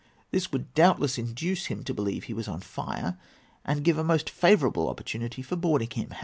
This 0.31 0.51
would 0.51 0.73
doubtless 0.73 1.19
induce 1.19 1.67
him 1.67 1.83
to 1.83 1.93
believe 1.93 2.23
he 2.23 2.33
was 2.33 2.47
on 2.47 2.61
fire, 2.61 3.19
and 3.63 3.83
give 3.83 3.99
a 3.99 4.03
most 4.03 4.31
favourable 4.31 4.89
opportunity 4.89 5.43
for 5.43 5.55
boarding 5.55 5.91
him. 5.91 6.11